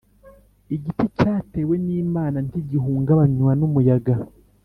[0.75, 4.13] Igiti cyatewe n’Imana ntigihungabanywa n’umuyaga.